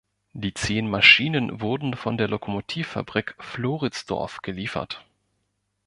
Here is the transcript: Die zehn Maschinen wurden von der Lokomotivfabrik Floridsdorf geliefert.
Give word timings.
Die 0.33 0.55
zehn 0.55 0.89
Maschinen 0.89 1.61
wurden 1.61 1.95
von 1.95 2.17
der 2.17 2.27
Lokomotivfabrik 2.27 3.35
Floridsdorf 3.39 4.41
geliefert. 4.41 5.05